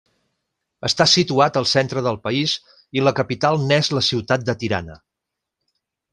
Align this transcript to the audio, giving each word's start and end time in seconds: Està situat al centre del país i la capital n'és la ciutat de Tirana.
Està 0.87 1.05
situat 1.11 1.59
al 1.61 1.67
centre 1.71 2.03
del 2.07 2.17
país 2.23 2.55
i 3.01 3.03
la 3.09 3.13
capital 3.21 3.61
n'és 3.67 3.91
la 3.99 4.05
ciutat 4.09 4.49
de 4.49 4.57
Tirana. 4.65 4.97